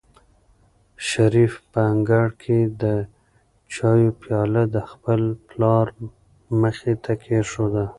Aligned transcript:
شریف 1.07 1.53
په 1.71 1.79
انګړ 1.91 2.27
کې 2.41 2.59
د 2.81 2.83
چایو 3.73 4.11
پیاله 4.21 4.63
د 4.75 4.77
خپل 4.91 5.21
پلار 5.49 5.85
مخې 6.61 6.93
ته 7.03 7.11
کېښوده. 7.23 7.85